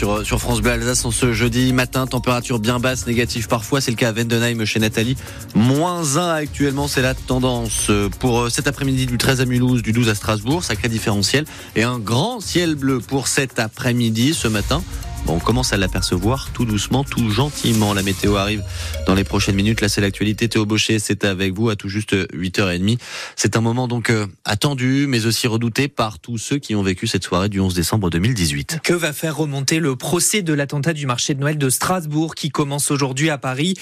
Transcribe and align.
sur, 0.00 0.24
sur 0.24 0.40
France 0.40 0.62
Bleu 0.62 0.70
Alsace 0.70 1.04
en 1.04 1.10
ce 1.10 1.34
jeudi 1.34 1.74
matin. 1.74 2.06
Température 2.06 2.58
bien 2.58 2.78
basse, 2.78 3.06
négative 3.06 3.48
parfois. 3.48 3.82
C'est 3.82 3.90
le 3.90 3.98
cas 3.98 4.08
à 4.08 4.12
Vendenheim 4.12 4.64
chez 4.64 4.80
Nathalie. 4.80 5.14
Moins 5.54 6.16
1 6.16 6.30
actuellement, 6.36 6.88
c'est 6.88 7.02
la 7.02 7.12
tendance. 7.12 7.90
Pour 8.18 8.40
euh, 8.40 8.48
cet 8.48 8.66
après-midi 8.66 9.04
du 9.04 9.18
13 9.18 9.42
à 9.42 9.44
Mulhouse, 9.44 9.82
du 9.82 9.92
12 9.92 10.08
à 10.08 10.14
Strasbourg, 10.14 10.64
sacré 10.64 10.88
différentiel. 10.88 11.44
Et 11.76 11.82
un 11.82 11.98
grand 11.98 12.40
ciel 12.40 12.76
bleu 12.76 13.00
pour 13.00 13.28
cet 13.28 13.58
après-midi, 13.58 14.32
ce 14.32 14.48
matin. 14.48 14.82
On 15.30 15.38
commence 15.38 15.72
à 15.72 15.76
l'apercevoir 15.76 16.50
tout 16.52 16.64
doucement, 16.64 17.04
tout 17.04 17.30
gentiment. 17.30 17.94
La 17.94 18.02
météo 18.02 18.34
arrive 18.34 18.64
dans 19.06 19.14
les 19.14 19.22
prochaines 19.22 19.54
minutes. 19.54 19.80
Là, 19.80 19.88
c'est 19.88 20.00
l'actualité. 20.00 20.48
Théo 20.48 20.66
Baucher, 20.66 20.98
c'est 20.98 21.24
avec 21.24 21.54
vous 21.54 21.70
à 21.70 21.76
tout 21.76 21.88
juste 21.88 22.14
8h30. 22.34 22.98
C'est 23.36 23.56
un 23.56 23.60
moment 23.60 23.86
donc 23.86 24.10
euh, 24.10 24.26
attendu, 24.44 25.06
mais 25.08 25.26
aussi 25.26 25.46
redouté 25.46 25.86
par 25.86 26.18
tous 26.18 26.36
ceux 26.36 26.58
qui 26.58 26.74
ont 26.74 26.82
vécu 26.82 27.06
cette 27.06 27.22
soirée 27.22 27.48
du 27.48 27.60
11 27.60 27.74
décembre 27.74 28.10
2018. 28.10 28.80
Que 28.82 28.92
va 28.92 29.12
faire 29.12 29.36
remonter 29.36 29.78
le 29.78 29.94
procès 29.94 30.42
de 30.42 30.52
l'attentat 30.52 30.94
du 30.94 31.06
marché 31.06 31.34
de 31.34 31.40
Noël 31.40 31.58
de 31.58 31.70
Strasbourg 31.70 32.34
qui 32.34 32.50
commence 32.50 32.90
aujourd'hui 32.90 33.30
à 33.30 33.38
Paris? 33.38 33.74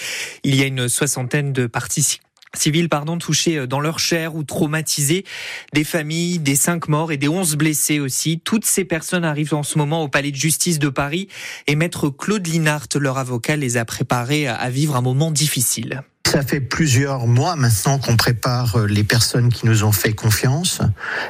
Il 0.44 0.54
y 0.54 0.62
a 0.62 0.66
une 0.66 0.88
soixantaine 0.88 1.54
de 1.54 1.66
participants 1.66 2.27
civils 2.54 2.88
pardon, 2.88 3.18
touchés 3.18 3.58
euh, 3.58 3.66
dans 3.66 3.80
leur 3.80 3.98
chair 3.98 4.34
ou 4.34 4.44
traumatisés, 4.44 5.24
des 5.72 5.84
familles, 5.84 6.38
des 6.38 6.56
cinq 6.56 6.88
morts 6.88 7.12
et 7.12 7.16
des 7.16 7.28
onze 7.28 7.56
blessés 7.56 8.00
aussi. 8.00 8.40
Toutes 8.40 8.64
ces 8.64 8.84
personnes 8.84 9.24
arrivent 9.24 9.54
en 9.54 9.62
ce 9.62 9.78
moment 9.78 10.02
au 10.02 10.08
palais 10.08 10.30
de 10.30 10.36
justice 10.36 10.78
de 10.78 10.88
Paris 10.88 11.28
et 11.66 11.76
maître 11.76 12.08
Claude 12.08 12.46
Linhart, 12.46 12.88
leur 12.98 13.18
avocat, 13.18 13.56
les 13.56 13.76
a 13.76 13.84
préparés 13.84 14.46
à 14.46 14.70
vivre 14.70 14.96
un 14.96 15.02
moment 15.02 15.30
difficile. 15.30 16.02
Ça 16.28 16.42
fait 16.42 16.60
plusieurs 16.60 17.26
mois 17.26 17.56
maintenant 17.56 17.98
qu'on 17.98 18.14
prépare 18.14 18.80
euh, 18.80 18.86
les 18.86 19.02
personnes 19.02 19.48
qui 19.50 19.64
nous 19.64 19.82
ont 19.82 19.92
fait 19.92 20.12
confiance. 20.12 20.82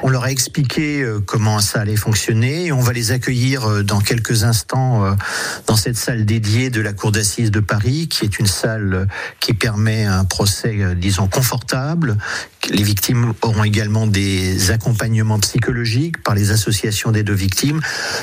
On 0.03 0.09
leur 0.09 0.25
a 0.25 0.31
expliqué 0.31 1.01
euh, 1.01 1.21
comment 1.25 1.61
ça 1.61 1.79
allait 1.79 1.95
fonctionner 1.95 2.65
et 2.65 2.71
on 2.73 2.81
va 2.81 2.91
les 2.91 3.13
accueillir 3.13 3.65
euh, 3.65 3.81
dans 3.81 4.01
quelques 4.01 4.43
instants 4.43 5.15
dans 5.67 5.77
cette 5.77 5.95
salle 5.95 6.25
dédiée 6.25 6.69
de 6.69 6.81
la 6.81 6.91
Cour 6.91 7.13
d'assises 7.13 7.49
de 7.49 7.61
Paris, 7.61 8.09
qui 8.09 8.25
est 8.25 8.39
une 8.39 8.47
salle 8.47 9.07
qui 9.39 9.53
permet 9.53 10.03
un 10.03 10.25
procès, 10.25 10.95
disons, 10.97 11.27
confortable. 11.27 12.17
Les 12.69 12.83
victimes 12.83 13.33
auront 13.41 13.63
également 13.63 14.05
des 14.05 14.71
accompagnements 14.71 15.39
psychologiques 15.39 16.21
par 16.23 16.35
les 16.35 16.51
associations 16.51 17.11
des 17.11 17.23
deux 17.23 17.33
victimes. 17.33 17.79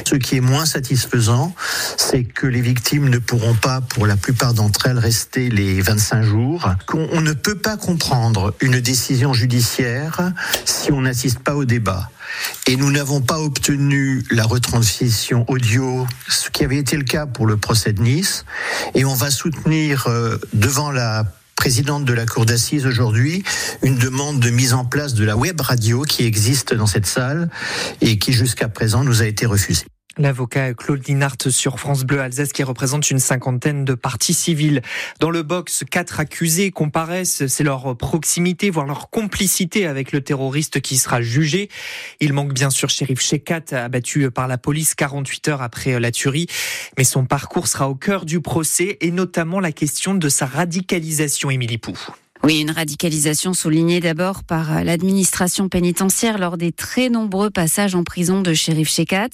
Ce 0.07 0.17
qui 0.17 0.37
est 0.37 0.41
moins 0.41 0.67
satisfaisant, 0.67 1.55
c'est 1.97 2.25
que 2.25 2.47
les 2.47 2.61
victimes 2.61 3.09
ne 3.09 3.19
pourront 3.19 3.55
pas, 3.55 3.81
pour 3.81 4.07
la 4.07 4.17
plupart 4.17 4.53
d'entre 4.53 4.87
elles, 4.87 4.99
rester 4.99 5.49
les 5.49 5.81
25 5.81 6.23
jours 6.23 6.66
qu'on 6.87 7.21
ne 7.21 7.33
peut 7.33 7.57
pas 7.57 7.77
comprendre 7.77 8.55
une 8.61 8.81
décision 8.81 9.33
judiciaire 9.33 10.33
si 10.65 10.93
on 10.93 11.03
n'assiste 11.03 11.41
pas 11.41 11.55
au 11.55 11.65
débat. 11.65 12.11
Et 12.67 12.77
nous 12.77 12.91
n'avons 12.91 13.21
pas 13.21 13.39
obtenu 13.39 14.25
la 14.31 14.45
retransmission 14.45 15.45
audio, 15.49 16.07
ce 16.29 16.51
qui 16.51 16.65
avait 16.65 16.79
été 16.79 16.97
le 16.97 17.05
cas 17.05 17.27
pour 17.27 17.47
le 17.47 17.57
procès 17.57 17.93
de 17.93 18.03
Nice. 18.03 18.45
Et 18.95 19.05
on 19.05 19.15
va 19.15 19.31
soutenir 19.31 20.07
euh, 20.09 20.39
devant 20.53 20.91
la 20.91 21.25
présidente 21.57 22.05
de 22.05 22.13
la 22.13 22.27
Cour 22.27 22.47
d'assises 22.47 22.87
aujourd'hui 22.87 23.43
une 23.83 23.97
demande 23.97 24.41
de 24.41 24.51
mise 24.51 24.75
en 24.75 24.85
place 24.85 25.15
de 25.15 25.25
la 25.25 25.37
web 25.37 25.61
radio 25.61 26.03
qui 26.03 26.25
existe 26.25 26.75
dans 26.75 26.87
cette 26.87 27.07
salle 27.07 27.49
et 28.01 28.19
qui 28.19 28.33
jusqu'à 28.33 28.69
présent 28.69 29.03
nous 29.03 29.23
a 29.23 29.27
été 29.27 29.47
refusée. 29.47 29.87
L'avocat 30.19 30.73
Claude 30.73 31.07
Linhart 31.07 31.51
sur 31.51 31.79
France 31.79 32.05
Bleu 32.05 32.21
Alsace 32.21 32.53
qui 32.55 32.63
représente 32.63 33.11
une 33.11 33.19
cinquantaine 33.19 33.85
de 33.85 33.93
parties 33.93 34.33
civiles. 34.33 34.81
Dans 35.21 35.29
le 35.29 35.43
box, 35.43 35.85
quatre 35.91 36.21
accusés 36.21 36.71
comparaissent. 36.71 37.47
C'est 37.49 37.65
leur 37.65 37.95
proximité, 37.99 38.71
voire 38.71 38.87
leur 38.87 39.11
complicité 39.11 39.87
avec 39.87 40.13
le 40.13 40.23
terroriste 40.23 40.81
qui 40.81 40.97
sera 40.97 41.21
jugé. 41.21 41.69
Il 42.21 42.33
manque 42.33 42.55
bien 42.55 42.71
sûr 42.71 42.89
Shérif 42.89 43.21
Shekat, 43.21 43.73
abattu 43.73 44.31
par 44.31 44.49
la 44.49 44.57
police 44.57 44.95
48 44.95 45.49
heures 45.49 45.63
après 45.63 46.01
la 46.01 46.11
tuerie. 46.11 46.47
Mais 46.97 47.05
son 47.05 47.27
parcours 47.27 47.69
sera 47.69 47.91
au 47.91 47.95
cœur 47.95 48.25
du 48.25 48.41
procès 48.41 48.97
et 49.03 49.11
notamment 49.11 49.61
la 49.61 49.73
question 49.73 50.15
de 50.15 50.29
sa 50.31 50.47
radicalisation, 50.47 51.51
Émilie 51.51 51.79
Pou. 51.79 51.93
Oui, 52.43 52.61
une 52.61 52.71
radicalisation 52.71 53.55
soulignée 53.55 54.01
d'abord 54.01 54.45
par 54.45 54.85
l'administration 54.85 55.69
pénitentiaire 55.69 56.39
lors 56.39 56.57
des 56.57 56.71
très 56.71 57.09
nombreux 57.09 57.51
passages 57.51 57.95
en 57.95 58.05
prison 58.05 58.43
de 58.43 58.53
Shérif 58.53 58.89
Shekat. 58.89 59.31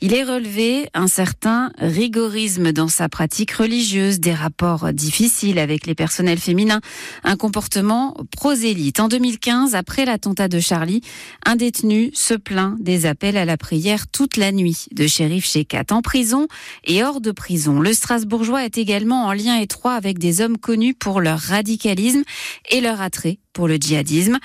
Il 0.00 0.14
est 0.14 0.22
relevé 0.22 0.88
un 0.94 1.06
certain 1.06 1.72
rigorisme 1.78 2.72
dans 2.72 2.88
sa 2.88 3.08
pratique 3.08 3.52
religieuse, 3.52 4.20
des 4.20 4.34
rapports 4.34 4.92
difficiles 4.92 5.58
avec 5.58 5.86
les 5.86 5.94
personnels 5.94 6.38
féminins, 6.38 6.80
un 7.24 7.36
comportement 7.36 8.16
prosélyte. 8.36 9.00
En 9.00 9.08
2015, 9.08 9.74
après 9.74 10.04
l'attentat 10.04 10.48
de 10.48 10.60
Charlie, 10.60 11.00
un 11.46 11.56
détenu 11.56 12.10
se 12.12 12.34
plaint 12.34 12.76
des 12.80 13.06
appels 13.06 13.38
à 13.38 13.44
la 13.44 13.56
prière 13.56 14.06
toute 14.06 14.36
la 14.36 14.52
nuit 14.52 14.86
de 14.92 15.06
Shérif 15.06 15.46
Shekat. 15.46 15.86
En 15.90 16.02
prison 16.02 16.46
et 16.84 17.02
hors 17.02 17.20
de 17.20 17.32
prison, 17.32 17.80
le 17.80 17.92
Strasbourgeois 17.92 18.64
est 18.64 18.78
également 18.78 19.24
en 19.24 19.32
lien 19.32 19.56
étroit 19.56 19.94
avec 19.94 20.18
des 20.18 20.42
hommes 20.42 20.58
connus 20.58 20.94
pour 20.94 21.20
leur 21.20 21.40
radicalisme 21.40 22.22
et 22.70 22.80
leur 22.80 23.00
attrait 23.00 23.38
pour 23.52 23.68
le 23.68 23.76
djihadisme. 23.76 24.38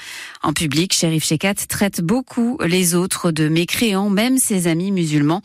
En 0.43 0.53
public, 0.53 0.93
Sherif 0.93 1.25
Shekat 1.25 1.55
traite 1.67 2.01
beaucoup 2.01 2.57
les 2.65 2.95
autres 2.95 3.31
de 3.31 3.47
mécréants, 3.49 4.09
même 4.09 4.37
ses 4.37 4.67
amis 4.67 4.91
musulmans. 4.91 5.41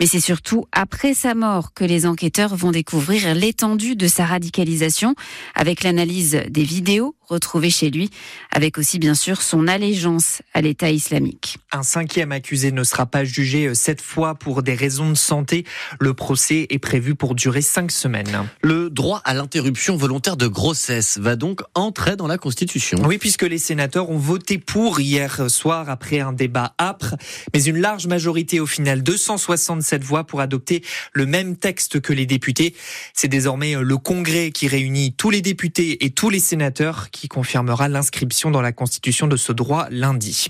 Mais 0.00 0.06
c'est 0.06 0.20
surtout 0.20 0.66
après 0.72 1.14
sa 1.14 1.34
mort 1.34 1.72
que 1.74 1.84
les 1.84 2.06
enquêteurs 2.06 2.56
vont 2.56 2.70
découvrir 2.70 3.34
l'étendue 3.34 3.96
de 3.96 4.06
sa 4.06 4.26
radicalisation 4.26 5.14
avec 5.54 5.82
l'analyse 5.82 6.42
des 6.48 6.64
vidéos 6.64 7.14
retrouvées 7.26 7.70
chez 7.70 7.90
lui, 7.90 8.10
avec 8.50 8.78
aussi 8.78 8.98
bien 8.98 9.14
sûr 9.14 9.42
son 9.42 9.66
allégeance 9.66 10.42
à 10.52 10.60
l'État 10.60 10.90
islamique. 10.90 11.58
Un 11.72 11.82
cinquième 11.82 12.32
accusé 12.32 12.72
ne 12.72 12.84
sera 12.84 13.06
pas 13.06 13.24
jugé 13.24 13.66
euh, 13.66 13.74
cette 13.74 14.02
fois 14.02 14.34
pour 14.34 14.62
des 14.62 14.74
raisons 14.74 15.10
de 15.10 15.16
santé. 15.16 15.64
Le 15.98 16.14
procès 16.14 16.66
est 16.70 16.78
prévu 16.78 17.14
pour 17.14 17.34
durer 17.34 17.62
cinq 17.62 17.90
semaines. 17.90 18.46
Le 18.60 18.90
droit 18.90 19.20
à 19.24 19.34
l'interruption 19.34 19.96
volontaire 19.96 20.36
de 20.36 20.46
grossesse 20.46 21.18
va 21.18 21.36
donc 21.36 21.62
entrer 21.74 22.16
dans 22.16 22.26
la 22.26 22.38
Constitution. 22.38 22.98
Oui, 23.06 23.18
puisque 23.18 23.42
les 23.42 23.58
sénateurs 23.58 24.08
ont 24.08 24.16
voté 24.16 24.56
pour 24.56 24.98
hier 24.98 25.50
soir 25.50 25.90
après 25.90 26.20
un 26.20 26.32
débat 26.32 26.72
âpre, 26.80 27.16
mais 27.52 27.62
une 27.62 27.76
large 27.76 28.06
majorité 28.06 28.60
au 28.60 28.66
final, 28.66 29.02
267 29.02 30.02
voix 30.02 30.24
pour 30.24 30.40
adopter 30.40 30.82
le 31.12 31.26
même 31.26 31.58
texte 31.58 32.00
que 32.00 32.14
les 32.14 32.24
députés. 32.24 32.74
C'est 33.12 33.28
désormais 33.28 33.74
le 33.78 33.98
Congrès 33.98 34.52
qui 34.52 34.68
réunit 34.68 35.12
tous 35.12 35.28
les 35.28 35.42
députés 35.42 36.06
et 36.06 36.10
tous 36.12 36.30
les 36.30 36.38
sénateurs 36.38 37.10
qui 37.10 37.28
confirmera 37.28 37.90
l'inscription 37.90 38.50
dans 38.50 38.62
la 38.62 38.72
Constitution 38.72 39.26
de 39.26 39.36
ce 39.36 39.52
droit 39.52 39.86
lundi. 39.90 40.46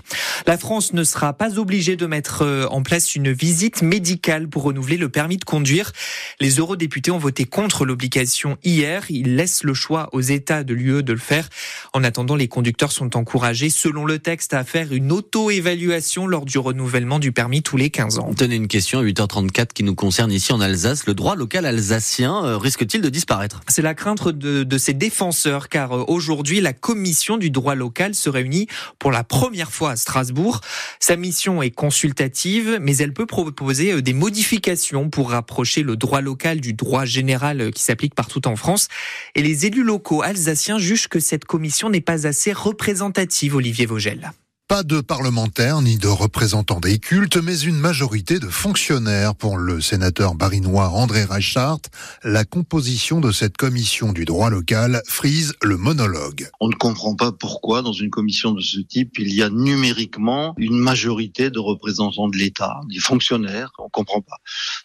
La 0.47 0.57
France 0.57 0.93
ne 0.93 1.03
sera 1.03 1.33
pas 1.33 1.59
obligée 1.59 1.97
de 1.97 2.05
mettre 2.05 2.43
euh, 2.43 2.67
en 2.67 2.83
place 2.83 3.15
une 3.15 3.33
visite 3.33 3.81
médicale 3.81 4.47
pour 4.47 4.63
renouveler 4.63 4.95
le 4.95 5.09
permis 5.09 5.37
de 5.37 5.43
conduire. 5.43 5.91
Les 6.39 6.51
eurodéputés 6.51 7.11
ont 7.11 7.17
voté 7.17 7.43
contre 7.43 7.83
l'obligation 7.83 8.57
hier. 8.63 9.03
Ils 9.09 9.35
laissent 9.35 9.63
le 9.63 9.73
choix 9.73 10.07
aux 10.13 10.21
États 10.21 10.63
de 10.63 10.73
l'UE 10.73 11.03
de 11.03 11.11
le 11.11 11.19
faire. 11.19 11.49
En 11.91 12.03
attendant, 12.05 12.35
les 12.35 12.44
les 12.45 12.49
conducteurs 12.49 12.91
sont 12.91 13.17
encouragés, 13.17 13.71
selon 13.71 14.05
le 14.05 14.19
texte, 14.19 14.53
à 14.53 14.63
faire 14.63 14.93
une 14.93 15.11
auto-évaluation 15.11 16.27
lors 16.27 16.45
du 16.45 16.59
renouvellement 16.59 17.17
du 17.17 17.31
permis 17.31 17.63
tous 17.63 17.75
les 17.75 17.89
15 17.89 18.19
ans. 18.19 18.35
Tenez 18.37 18.55
une 18.55 18.67
question 18.67 18.99
à 18.99 19.03
8h34 19.03 19.69
qui 19.73 19.81
nous 19.81 19.95
concerne 19.95 20.31
ici 20.31 20.53
en 20.53 20.61
Alsace. 20.61 21.07
Le 21.07 21.15
droit 21.15 21.35
local 21.35 21.65
alsacien 21.65 22.45
euh, 22.45 22.59
risque-t-il 22.59 23.01
de 23.01 23.09
disparaître? 23.09 23.61
C'est 23.67 23.81
la 23.81 23.95
crainte 23.95 24.27
de, 24.27 24.61
de 24.61 24.77
ses 24.77 24.93
défenseurs, 24.93 25.69
car 25.69 25.93
euh, 25.93 26.03
aujourd'hui, 26.07 26.61
la 26.61 26.73
commission 26.73 27.37
du 27.37 27.49
droit 27.49 27.73
local 27.73 28.13
se 28.13 28.29
réunit 28.29 28.67
pour 28.99 29.11
la 29.11 29.23
première 29.23 29.71
fois 29.71 29.89
à 29.89 29.95
Strasbourg. 29.95 30.61
Sa 30.99 31.15
mission 31.15 31.63
est 31.63 31.71
consultative, 31.71 32.77
mais 32.79 32.95
elle 32.97 33.11
peut 33.11 33.25
proposer 33.25 33.91
euh, 33.91 34.01
des 34.03 34.13
modifications 34.13 35.09
pour 35.09 35.31
rapprocher 35.31 35.81
le 35.81 35.95
droit 35.95 36.21
local 36.21 36.61
du 36.61 36.73
droit 36.73 37.05
général 37.05 37.71
qui 37.71 37.81
s'applique 37.81 38.13
partout 38.13 38.47
en 38.47 38.55
France. 38.55 38.87
Et 39.33 39.41
les 39.41 39.65
élus 39.65 39.83
locaux 39.83 40.21
alsaciens 40.21 40.77
jugent 40.77 41.07
que 41.07 41.19
cette 41.19 41.45
commission 41.45 41.89
n'est 41.89 42.01
pas 42.01 42.27
assez 42.27 42.34
assez 42.35 42.51
représentative, 42.51 43.55
Olivier 43.55 43.85
Vogel. 43.85 44.33
Pas 44.67 44.81
de 44.81 44.99
parlementaires 44.99 45.83
ni 45.83 45.99
de 45.99 46.07
représentants 46.07 46.79
des 46.79 46.97
cultes, 46.97 47.37
mais 47.37 47.59
une 47.59 47.77
majorité 47.77 48.39
de 48.39 48.47
fonctionnaires. 48.47 49.35
Pour 49.35 49.57
le 49.57 49.79
sénateur 49.79 50.33
barinois 50.33 50.89
André 50.89 51.23
Reichhardt, 51.23 51.81
la 52.23 52.45
composition 52.45 53.19
de 53.19 53.31
cette 53.31 53.57
commission 53.57 54.11
du 54.11 54.25
droit 54.25 54.49
local 54.49 55.03
frise 55.05 55.53
le 55.61 55.77
monologue. 55.77 56.49
On 56.59 56.67
ne 56.67 56.73
comprend 56.73 57.15
pas 57.15 57.31
pourquoi, 57.31 57.83
dans 57.83 57.93
une 57.93 58.09
commission 58.09 58.53
de 58.53 58.61
ce 58.61 58.79
type, 58.79 59.19
il 59.19 59.35
y 59.35 59.43
a 59.43 59.51
numériquement 59.51 60.55
une 60.57 60.79
majorité 60.79 61.51
de 61.51 61.59
représentants 61.59 62.27
de 62.27 62.37
l'État, 62.37 62.81
des 62.89 62.99
fonctionnaires. 62.99 63.71
On 63.77 63.83
ne 63.83 63.89
comprend 63.89 64.21
pas. 64.21 64.37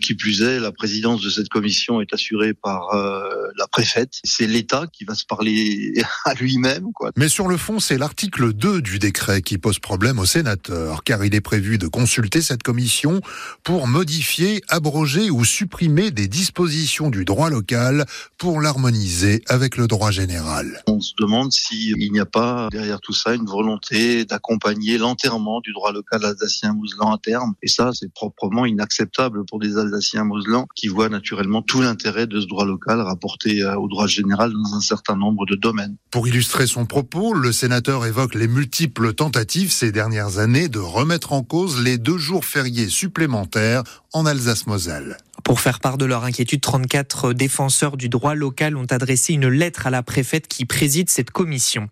Qui 0.02 0.14
plus 0.14 0.42
est, 0.42 0.60
la 0.60 0.72
présidence 0.72 1.22
de 1.22 1.30
cette 1.30 1.48
commission 1.48 2.02
est 2.02 2.12
assurée 2.12 2.52
par 2.52 2.92
euh, 2.92 3.22
la 3.56 3.66
préfète. 3.66 4.20
C'est 4.24 4.46
l'État 4.46 4.84
qui 4.92 5.06
va 5.06 5.14
se 5.14 5.24
parler 5.24 5.94
à 6.26 6.34
lui-même. 6.34 6.88
Mais 7.16 7.30
sur 7.30 7.48
le 7.48 7.56
fond, 7.56 7.80
c'est 7.80 7.96
l'article 7.96 8.52
2 8.52 8.82
du 8.82 8.98
décret 8.98 9.40
qui 9.40 9.56
pose 9.56 9.69
pose 9.70 9.78
problème 9.78 10.18
aux 10.18 10.26
sénateurs, 10.26 11.04
car 11.04 11.24
il 11.24 11.32
est 11.32 11.40
prévu 11.40 11.78
de 11.78 11.86
consulter 11.86 12.42
cette 12.42 12.64
commission 12.64 13.20
pour 13.62 13.86
modifier, 13.86 14.62
abroger 14.68 15.30
ou 15.30 15.44
supprimer 15.44 16.10
des 16.10 16.26
dispositions 16.26 17.08
du 17.08 17.24
droit 17.24 17.50
local 17.50 18.04
pour 18.36 18.60
l'harmoniser 18.60 19.44
avec 19.46 19.76
le 19.76 19.86
droit 19.86 20.10
général. 20.10 20.82
On 20.88 20.98
se 20.98 21.12
demande 21.20 21.52
s'il 21.52 22.10
n'y 22.10 22.18
a 22.18 22.26
pas 22.26 22.66
derrière 22.72 23.00
tout 23.00 23.12
ça 23.12 23.32
une 23.32 23.46
volonté 23.46 24.24
d'accompagner 24.24 24.98
l'enterrement 24.98 25.60
du 25.60 25.72
droit 25.72 25.92
local 25.92 26.24
alsacien-mousselan 26.24 27.12
à 27.12 27.18
terme. 27.18 27.54
Et 27.62 27.68
ça, 27.68 27.92
c'est 27.94 28.12
proprement 28.12 28.66
inacceptable 28.66 29.44
pour 29.44 29.60
des 29.60 29.76
Alsaciens 29.78 30.24
moselans 30.24 30.66
qui 30.74 30.88
voient 30.88 31.08
naturellement 31.08 31.62
tout 31.62 31.80
l'intérêt 31.80 32.26
de 32.26 32.40
ce 32.40 32.46
droit 32.48 32.64
local 32.64 33.00
rapporté 33.02 33.62
euh, 33.62 33.76
au 33.76 33.86
droit 33.86 34.08
général 34.08 34.52
dans 34.52 34.74
un 34.74 34.80
certain 34.80 35.14
nombre 35.14 35.46
de 35.46 35.54
domaines. 35.54 35.96
Pour 36.10 36.26
illustrer 36.26 36.66
son 36.66 36.86
propos, 36.86 37.34
le 37.34 37.52
sénateur 37.52 38.04
évoque 38.04 38.34
les 38.34 38.48
multiples 38.48 39.14
tentatives 39.14 39.59
ces 39.68 39.92
dernières 39.92 40.38
années 40.38 40.68
de 40.68 40.78
remettre 40.78 41.32
en 41.32 41.42
cause 41.42 41.82
les 41.82 41.98
deux 41.98 42.18
jours 42.18 42.44
fériés 42.44 42.88
supplémentaires 42.88 43.82
en 44.12 44.24
Alsace-Moselle. 44.24 45.18
Pour 45.50 45.60
faire 45.60 45.80
part 45.80 45.98
de 45.98 46.04
leur 46.04 46.22
inquiétude, 46.22 46.60
34 46.60 47.32
défenseurs 47.32 47.96
du 47.96 48.08
droit 48.08 48.36
local 48.36 48.76
ont 48.76 48.86
adressé 48.88 49.32
une 49.32 49.48
lettre 49.48 49.88
à 49.88 49.90
la 49.90 50.04
préfète 50.04 50.46
qui 50.46 50.64
préside 50.64 51.10
cette 51.10 51.32
commission. 51.32 51.88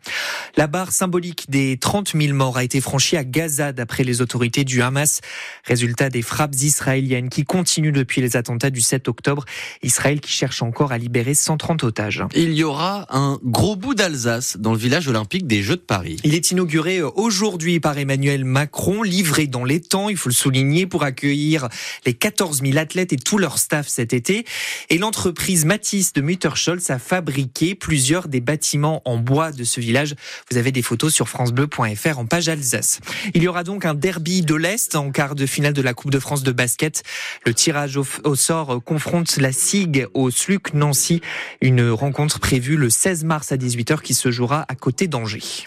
La 0.56 0.68
barre 0.68 0.92
symbolique 0.92 1.50
des 1.50 1.76
30 1.76 2.12
000 2.16 2.34
morts 2.34 2.56
a 2.56 2.62
été 2.62 2.80
franchie 2.80 3.16
à 3.16 3.24
Gaza 3.24 3.72
d'après 3.72 4.04
les 4.04 4.20
autorités 4.20 4.62
du 4.62 4.80
Hamas. 4.80 5.22
Résultat 5.64 6.08
des 6.08 6.22
frappes 6.22 6.54
israéliennes 6.54 7.30
qui 7.30 7.42
continuent 7.42 7.90
depuis 7.90 8.20
les 8.20 8.36
attentats 8.36 8.70
du 8.70 8.80
7 8.80 9.08
octobre. 9.08 9.44
Israël 9.82 10.20
qui 10.20 10.30
cherche 10.30 10.62
encore 10.62 10.92
à 10.92 10.98
libérer 10.98 11.34
130 11.34 11.82
otages. 11.82 12.22
Il 12.36 12.52
y 12.52 12.62
aura 12.62 13.06
un 13.10 13.40
gros 13.42 13.74
bout 13.74 13.96
d'Alsace 13.96 14.56
dans 14.56 14.70
le 14.70 14.78
village 14.78 15.08
olympique 15.08 15.48
des 15.48 15.64
Jeux 15.64 15.74
de 15.74 15.80
Paris. 15.80 16.18
Il 16.22 16.36
est 16.36 16.52
inauguré 16.52 17.02
aujourd'hui 17.02 17.80
par 17.80 17.98
Emmanuel 17.98 18.44
Macron, 18.44 19.02
livré 19.02 19.48
dans 19.48 19.64
les 19.64 19.80
temps, 19.80 20.08
il 20.08 20.16
faut 20.16 20.28
le 20.28 20.34
souligner, 20.36 20.86
pour 20.86 21.02
accueillir 21.02 21.68
les 22.06 22.14
14 22.14 22.60
000 22.62 22.78
athlètes 22.78 23.12
et 23.12 23.16
tous 23.16 23.47
leur 23.48 23.58
staff 23.58 23.88
cet 23.88 24.12
été. 24.12 24.44
Et 24.90 24.98
l'entreprise 24.98 25.64
Matisse 25.64 26.12
de 26.12 26.20
Mutterscholz 26.20 26.90
a 26.90 26.98
fabriqué 26.98 27.74
plusieurs 27.74 28.28
des 28.28 28.42
bâtiments 28.42 29.00
en 29.06 29.16
bois 29.16 29.52
de 29.52 29.64
ce 29.64 29.80
village. 29.80 30.14
Vous 30.50 30.58
avez 30.58 30.70
des 30.70 30.82
photos 30.82 31.14
sur 31.14 31.30
francebleu.fr 31.30 32.18
en 32.18 32.26
page 32.26 32.50
Alsace. 32.50 33.00
Il 33.32 33.42
y 33.42 33.48
aura 33.48 33.64
donc 33.64 33.86
un 33.86 33.94
derby 33.94 34.42
de 34.42 34.54
l'Est 34.54 34.96
en 34.96 35.10
quart 35.12 35.34
de 35.34 35.46
finale 35.46 35.72
de 35.72 35.80
la 35.80 35.94
Coupe 35.94 36.10
de 36.10 36.18
France 36.18 36.42
de 36.42 36.52
basket. 36.52 37.02
Le 37.46 37.54
tirage 37.54 37.96
au, 37.96 38.06
au 38.24 38.34
sort 38.34 38.84
confronte 38.84 39.38
la 39.38 39.52
SIG 39.52 40.06
au 40.12 40.30
SLUC 40.30 40.74
Nancy. 40.74 41.22
Une 41.62 41.88
rencontre 41.88 42.40
prévue 42.40 42.76
le 42.76 42.90
16 42.90 43.24
mars 43.24 43.50
à 43.50 43.56
18h 43.56 44.02
qui 44.02 44.12
se 44.12 44.30
jouera 44.30 44.66
à 44.68 44.74
côté 44.74 45.08
d'Angers. 45.08 45.40